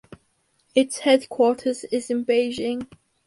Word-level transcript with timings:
Its 0.73 0.97
headquarters 0.97 1.83
is 1.83 2.09
in 2.09 2.25
Beijing. 2.25 2.91